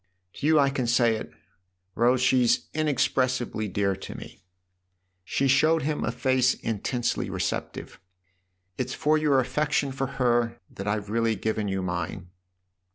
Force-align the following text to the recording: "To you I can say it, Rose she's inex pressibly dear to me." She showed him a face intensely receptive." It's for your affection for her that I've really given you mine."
"To 0.37 0.47
you 0.47 0.57
I 0.59 0.71
can 0.71 0.87
say 0.87 1.15
it, 1.15 1.31
Rose 1.93 2.21
she's 2.21 2.69
inex 2.73 3.07
pressibly 3.13 3.71
dear 3.71 3.95
to 3.97 4.15
me." 4.17 4.41
She 5.23 5.47
showed 5.47 5.83
him 5.83 6.03
a 6.03 6.11
face 6.11 6.55
intensely 6.55 7.29
receptive." 7.29 7.99
It's 8.79 8.95
for 8.95 9.15
your 9.19 9.39
affection 9.39 9.91
for 9.91 10.07
her 10.17 10.57
that 10.71 10.87
I've 10.87 11.11
really 11.11 11.35
given 11.35 11.67
you 11.67 11.83
mine." 11.83 12.31